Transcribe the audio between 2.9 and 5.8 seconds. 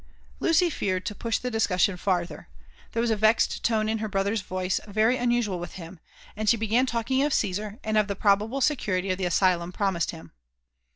there was a vexed tone in her brother's voice very unusual with